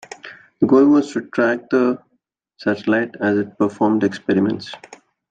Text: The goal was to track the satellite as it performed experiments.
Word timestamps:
The 0.59 0.65
goal 0.65 0.87
was 0.87 1.11
to 1.11 1.27
track 1.29 1.69
the 1.69 2.01
satellite 2.57 3.13
as 3.21 3.37
it 3.37 3.55
performed 3.59 4.03
experiments. 4.03 4.71